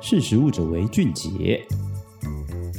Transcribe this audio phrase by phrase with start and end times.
[0.00, 1.60] 识时务者为俊杰。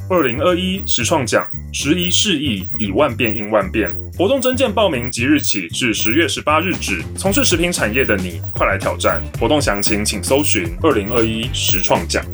[0.08, 3.88] 二零二一实创奖，时移世易，以万变应万变。
[4.18, 7.02] 活动征件报名即日起至十月十八日止。
[7.16, 9.22] 从事食品产业的你，快来挑战！
[9.38, 12.24] 活动详情请搜寻二零二一实创奖。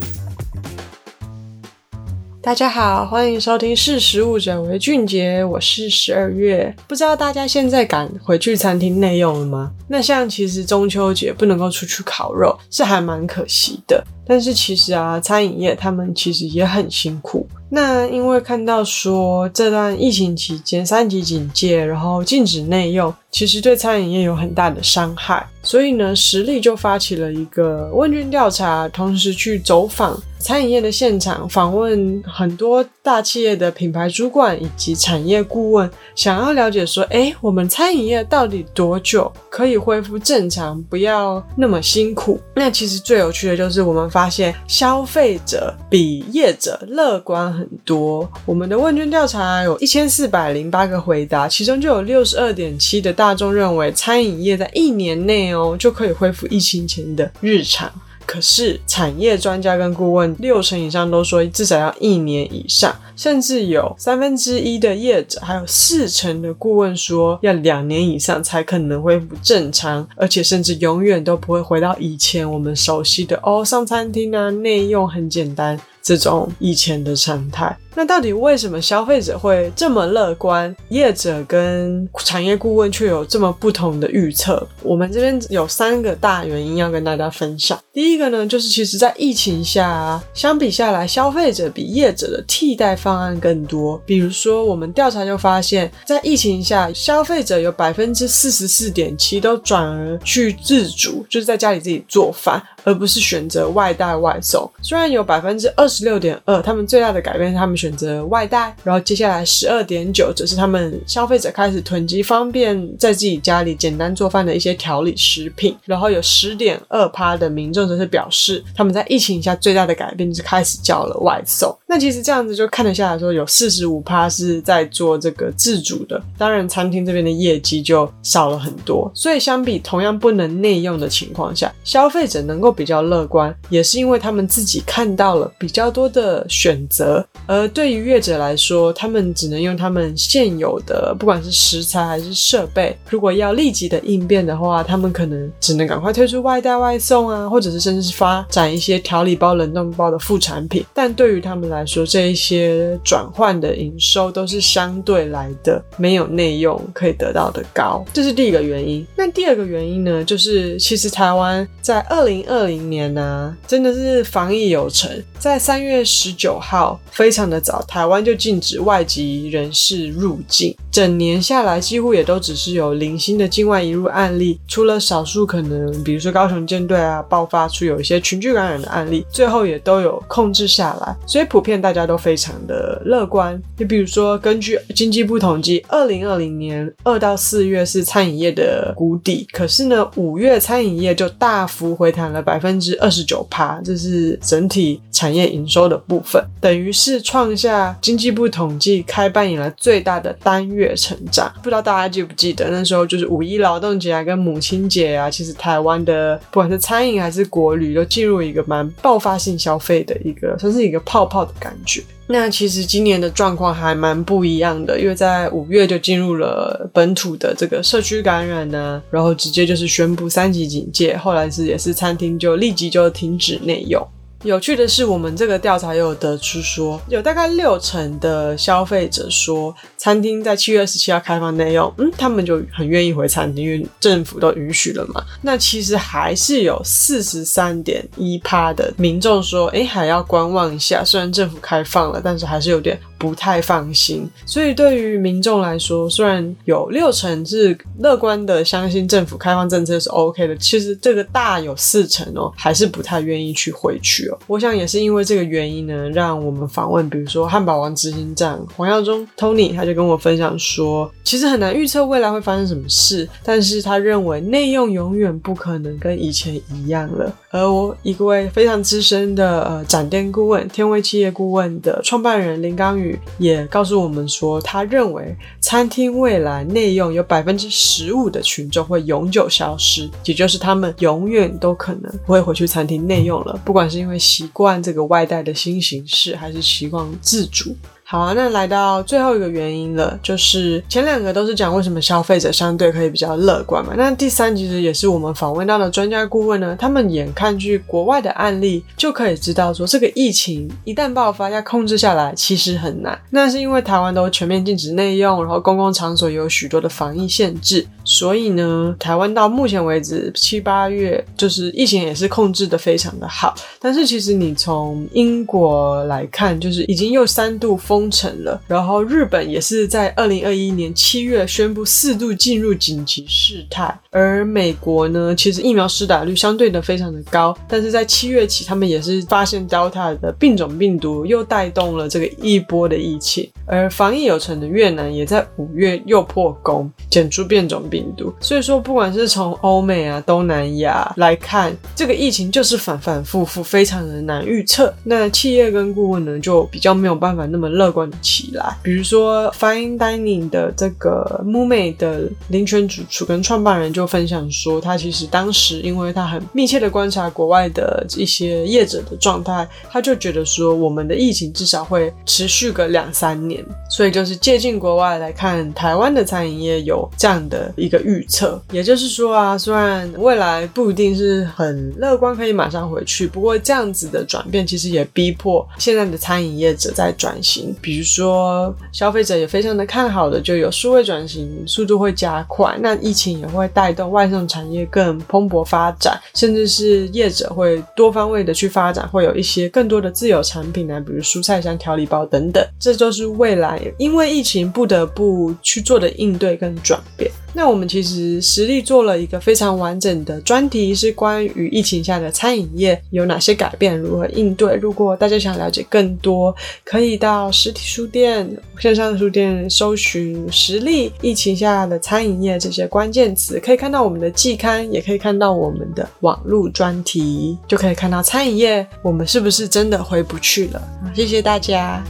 [2.41, 6.75] 大家好，欢迎收听《识时务者为俊杰》，我是十二月。
[6.87, 9.73] 不知道大家现在敢回去餐厅内用了吗？
[9.89, 14.07] 那像其实中秋节不能够出去烤肉，是还蛮可惜的。
[14.27, 17.46] 但是其实啊，餐饮业他们其实也很辛苦。
[17.69, 25.45] 那因为看到说这段疫情期间三级警戒，然后禁止内用，其实对餐饮业有很大的伤害。
[25.62, 42.38] 所以呢，实力就发起了一个问卷调查，同时去走访餐饮业的现场，访问很多大企业的品牌主管以及产业顾问，想要了解说，诶，我们餐饮业到底多久可以恢复正常，不要那么辛苦？
[42.55, 48.30] 那其实最有趣的就是我们发现，消费者比业者乐观很多。
[48.45, 57.90] 我们的问卷调查有一千四百零八个回答，其中就有六十二点七的大众认为，餐饮业在一年内哦就可以恢复疫情前的日常。
[58.27, 77.76] 可是产业专家跟顾问六成以上都说至少要一年以上，甚至有三分之一的业者，还有四成的顾问说要两年以上才可能恢复正常，而且甚至永远都不会回到以前我们熟悉的哦，上餐厅啊，内用很简单这种以前的常态。
[77.97, 84.65] 那到底为什么消费者会这么乐观，业者跟产业顾问却有这么不同的预测？
[84.82, 87.77] 我们这边有三个大原因要跟大家分享。
[87.94, 94.00] 第一个呢，就是其实在疫情下啊，相比下来，消费者比业者的替代方案更多。
[94.04, 104.71] 比如说，我们调查就发现，在疫情下，消费者有百分之四十四点七都转而去自主，就是在家里自己做饭，而不是选择外带外送。
[104.82, 107.97] 虽然有百分之二十十六点二，他们最大的改变是他们选。
[107.97, 121.75] 择外带，然后接下来十二点九则是他们消费者开始囤积方便在自己家里简单做饭的一些调理食品，然后有十点二趴的民众则是表示他们在疫情下最大的改变就是开始叫了外送。
[121.87, 129.11] 那其实这样子就看得下来说，有四十五趴是在做这个自主的，当然餐厅这边的业绩就少了很多。
[129.15, 137.65] 所以相比同样不能内用的情况下，消费者能够比较乐观，也是因为他们自己看到了比较较多的选择，而。
[137.77, 142.97] 对于业者来说，他们只能用他们现有的，不管是食材还是设备。
[143.11, 150.83] 如果要立即的应变的话，他们可能只能赶快推出外带外送啊，或者是甚至是发展一些调理包、冷冻包的副产品。
[150.95, 158.03] 但对于他们来说，这一些转换的营收都是相对来的没有内用可以得到的高。
[158.15, 159.07] 这是第一个原因。
[159.15, 167.60] 那第二个原因呢，就是其实台湾在二零二零年呢、真的是防疫有成，在三三月十九号，非常的。
[167.60, 183.60] 早台湾就禁止外籍人士入境，整年下来几乎也都只是有零星的境外移入案例，除了少数可能，比如说高雄舰队啊爆发出有一些群聚感染的案例，最后也都有控制下来，所以普遍大家都非常的乐观。
[183.76, 197.56] 就比如说，根据经济部统计，二零二零年二到四月是餐饮业的谷底，可是呢，五月餐饮业就大幅回弹了百分之二十九趴，这是整体产业营收的部分，等于是创。
[197.56, 212.03] 下经济部统计开办以来最大的单月成长，不知道大家记不记得那时候就是五一劳动节啊，跟母亲节啊，其实台湾的不管是餐饮还是国旅都进入一个蛮爆发性消费的一个，算是一个泡泡的感觉。
[212.27, 224.06] 那其实今年的状况还蛮不一样的，因为在五月就进入了本土的这个社区感染呢，然后直接就是宣布三级警戒，后来是也是餐厅就立即就停止内用。
[224.47, 229.75] 有趣的是，我们这个调查又有得出说，有大概六成的消费者说，
[230.06, 235.21] 餐厅在七月二十七号开放内用，嗯，他们就很愿意回餐厅，因为政府都允许了嘛。
[235.43, 241.03] 那其实还是有四十三点一趴的民众说，哎，还要观望一下。
[241.05, 244.31] 虽然政府开放了，但是还是有点不太放心。
[244.44, 254.38] 所以对于民众来说，虽然有六成是乐观的，相信政府开放政策是 OK 的，其实这个大有四成哦，还是不太愿意去回去哦。
[254.47, 267.34] 我想也是因为这个原因呢，让我们访问，比如说汉堡王执行长黄耀忠 Tony，他就跟我分享说，其实很难预测未来会发生什么事，但是他认为内用永远不可能跟以前一样了。
[267.50, 287.75] 而我一位非常资深的呃展店顾问、天威企业顾问的创办人林刚宇也告诉我们说，他认为餐厅未来内用有百分之十五的群众会永久消失，也就是他们永远都可能不会回去餐厅内用了，不管是因为习惯这个外带的新形式，还是习惯自主。
[288.08, 293.94] 好啊，那来到最后一个原因了，就是前两个都是讲为什么消费者相对可以比较乐观嘛。
[293.97, 303.20] 那第三其实也是我们访问到的专家顾问呢，他们眼看去国外的案例，就可以知道说，这个疫情一旦爆发要控制下来其实很难。
[303.31, 313.53] 那是因为台湾都全面禁止内用，然后公共场所有许多的防疫限制，所以呢，台湾到目前为止七八月就是疫情也是控制的非常的好。
[313.81, 317.95] 但是其实你从英国来看，就是已经又三度封。
[317.96, 344.93] 封城了，然后日本也是在二零二一年七月宣布四度进入紧急事态，而美国呢，其实疫苗施打率相对的非常的高，但是在七月起，他们也是发现 Delta 的变种病毒又带动了这个一波的疫情，而防疫有成的越南也在五月又破功，检出变种病毒，所以说不管是从欧美啊、东南亚来看，这个疫情就是反反复复，非常的难预测。
[345.02, 347.86] 那企业跟顾问呢，就比较没有办法那么乐。
[347.87, 377.73] 乐观起来，比如说 Fine Dining 的这个 MUME 的林权主厨跟创办人就分享说，他其实当时因为他很密切的观察国外的一些业者的状态，他就觉得说，我们的疫情至少会持续个两三年，所以就是借鉴国外来看台湾的餐饮业有这样的一个预测，也就是说啊，虽然未来不一定是很乐观，可以马上回去，不过这样子的转变其实也逼迫现在的餐饮业者在转型。
[377.81, 397.31] 比如说，消费者也非常的看好的，就有数位转型速度会加快，那疫情也会带动外送产业更蓬勃发展，甚至是业者会多方位的去发展，会有一些更多的自有产品呢，比如蔬菜箱、调理包等等，这就是未来因为疫情不得不去做的应对跟转变。
[397.56, 404.75] 那我们其实实力做了一个非常完整的专题，是关于疫情下的餐饮业有哪些改变，如何应对。
[404.75, 406.55] 如果大家想了解更多，
[406.85, 408.47] 可以到实体书店、
[408.79, 420.82] 线上书店搜寻“实力疫情下的餐饮业”这些关键词，可以看到我们的季刊，也可以看到我们的网络专题，就可以看到餐饮业我们是不是真的回不去了。
[421.14, 422.05] 谢谢大家。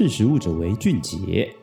[0.00, 1.54] 识时务者为俊杰。